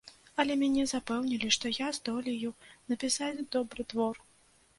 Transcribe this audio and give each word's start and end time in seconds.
Але 0.43 0.53
мяне 0.61 0.85
запэўнілі, 0.91 1.49
што 1.57 1.65
я 1.75 1.89
здолею 1.99 2.55
напісаць 2.93 3.47
добры 3.59 3.87
твор. 3.95 4.15